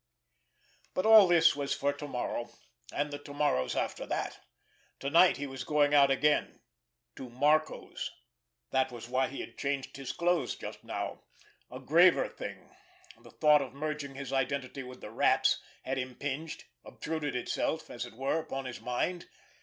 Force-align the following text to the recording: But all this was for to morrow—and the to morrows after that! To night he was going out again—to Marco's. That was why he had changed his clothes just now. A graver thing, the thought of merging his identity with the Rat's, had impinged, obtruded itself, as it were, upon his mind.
But 0.95 1.05
all 1.05 1.27
this 1.27 1.55
was 1.55 1.75
for 1.75 1.93
to 1.93 2.07
morrow—and 2.07 3.11
the 3.11 3.19
to 3.19 3.33
morrows 3.35 3.75
after 3.75 4.07
that! 4.07 4.39
To 5.01 5.11
night 5.11 5.37
he 5.37 5.45
was 5.45 5.63
going 5.63 5.93
out 5.93 6.09
again—to 6.09 7.29
Marco's. 7.29 8.09
That 8.71 8.91
was 8.91 9.07
why 9.07 9.27
he 9.27 9.41
had 9.41 9.59
changed 9.59 9.95
his 9.97 10.11
clothes 10.11 10.55
just 10.55 10.83
now. 10.83 11.21
A 11.69 11.79
graver 11.79 12.27
thing, 12.27 12.71
the 13.21 13.29
thought 13.29 13.61
of 13.61 13.75
merging 13.75 14.15
his 14.15 14.33
identity 14.33 14.81
with 14.81 15.01
the 15.01 15.11
Rat's, 15.11 15.61
had 15.83 15.99
impinged, 15.99 16.63
obtruded 16.83 17.35
itself, 17.35 17.91
as 17.91 18.03
it 18.03 18.15
were, 18.15 18.39
upon 18.39 18.65
his 18.65 18.81
mind. 18.81 19.27